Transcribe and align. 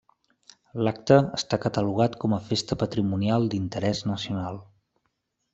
L'acte 0.87 1.17
està 1.39 1.59
catalogat 1.67 2.17
com 2.25 2.35
a 2.37 2.41
Festa 2.49 2.79
patrimonial 2.85 3.49
d'interès 3.55 4.05
nacional. 4.17 4.63